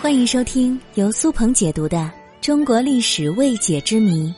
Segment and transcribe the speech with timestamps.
[0.00, 1.98] 欢迎收听由苏鹏解读的
[2.40, 4.28] 《中国历史未解之谜》，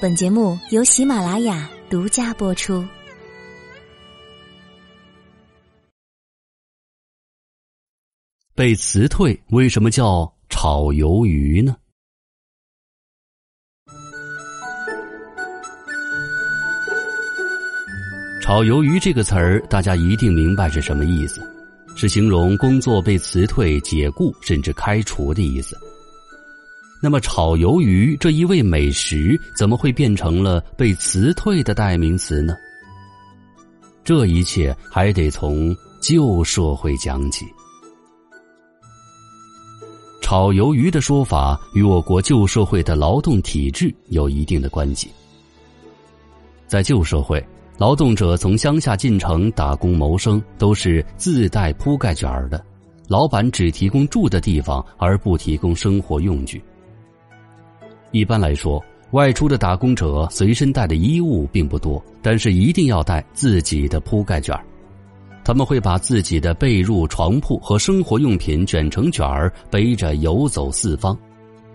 [0.00, 2.86] 本节目由喜马拉雅独家播出。
[8.54, 11.76] 被辞退为什么叫炒鱿鱼呢？
[18.42, 21.40] 炒鱿鱼这个词儿，大家一定明白是什么意思。
[21.96, 25.76] 是形容工作被辞退、解雇甚至开除的意思。
[27.02, 32.54] 那么，炒鱿鱼这一味美食怎么会变成了被辞退的代名词呢？
[34.04, 37.44] 这一切还得从旧社会讲起。
[40.20, 45.10] 炒鱿鱼的说法与我国旧社会的劳动体制有一定的关系。
[46.66, 47.44] 在旧社会。
[47.80, 52.62] 劳动者从乡下进城打工谋生，都是自带铺盖卷儿的，
[53.08, 56.62] 老板只提供住的地方，而不提供生活用具。
[58.10, 64.62] 一般来说，外出的打工者随身带的衣物并不多，但是一定要带自己的铺盖卷儿。
[65.42, 71.16] 他们会把自己的被褥、床铺和生活用品卷成卷儿，背着游走四方。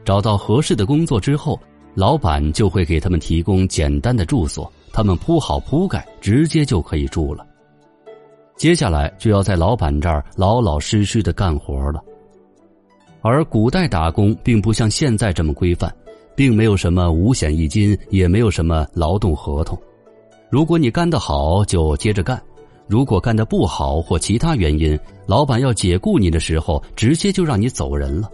[0.03, 1.59] 找到合适的工作之后，
[1.95, 4.71] 老板就会给他们提供简单的住所。
[4.95, 7.45] 他们铺好铺盖，直接就可以住了。
[8.55, 12.01] 接下来就要在老板这儿老老实实的干活了。
[13.21, 15.93] 而古代打工并不像现在这么规范，
[16.33, 19.77] 并没有什么五险一金，也没有什么劳动合同。
[20.49, 22.37] 如果你干得好，就接着干；
[22.87, 28.29] 如果干得不好或其他原因，老板要解雇你的时候，直接就让你走人了。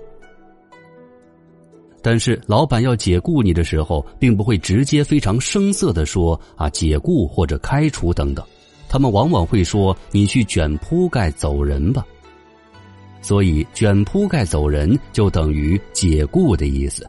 [2.01, 8.43] 但是，老板要解雇你的时候，并不会直接非常生涩的说啊解雇或者开除等等，
[8.89, 12.05] 他们往往会说你去卷铺盖走人吧。
[13.21, 17.07] 所以，卷铺盖走人就等于解雇的意思。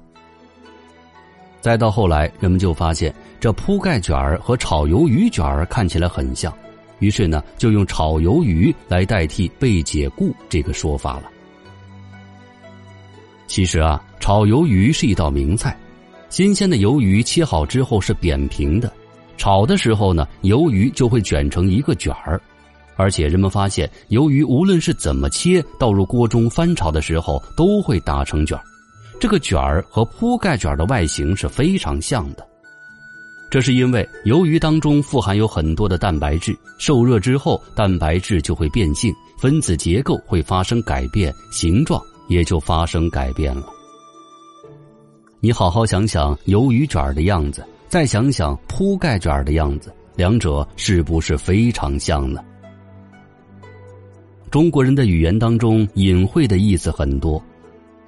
[1.63, 6.53] 再到后来，人们就发现这铺盖卷儿和炒鱿鱼卷儿看起来很像，
[6.99, 11.31] 于是呢，就用炒鱿鱼来代替被解雇这个说法了。
[13.53, 14.03] 其实啊。
[14.19, 15.77] 炒鱿鱼是一道名菜，
[16.31, 18.91] 新鲜的鱿鱼切好之后是扁平的，
[19.37, 22.41] 炒的时候呢，鱿鱼就会卷成一个卷儿，
[22.95, 28.63] 而且人们发现，鱿鱼无论是怎么切，倒入锅中翻炒的时候都会打成卷儿，
[29.19, 32.47] 这个卷儿和铺盖卷的外形是非常像的。
[33.51, 43.67] 这是因为鱿鱼当中富含有很多的蛋白质，受热之后，蛋白质就会变性，分子结构会发生改变，形状也就发生改变了。
[45.41, 52.41] 你好好想想鱿鱼卷的样子，再想想铺盖卷的样子，两者是不是非常像呢？
[54.51, 57.43] 中国人的语言当中隐晦的意思很多，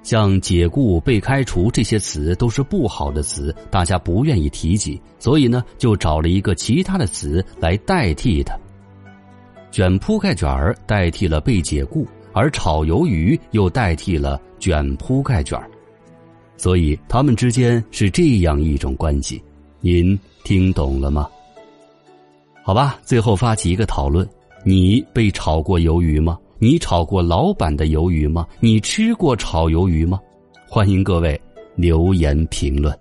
[0.03, 8.55] 像解雇、被开除这些词都是不好的词，大家不愿意提及，所以呢，就找了一个其他的词来代替它。
[9.71, 15.71] 卷铺盖卷儿代替了被解雇，而炒鱿鱼又代替了卷铺盖卷儿。
[16.57, 19.41] 所以，他们之间是这样一种关系，
[19.79, 21.29] 您听懂了吗？
[22.61, 24.27] 好吧，最后发起一个讨论：
[24.65, 26.37] 你被炒过鱿鱼吗？
[26.59, 28.45] 你炒过老板的鱿鱼吗？
[28.59, 30.19] 你吃过炒鱿鱼吗？
[30.67, 31.39] 欢迎各位
[31.75, 32.97] 留言评论。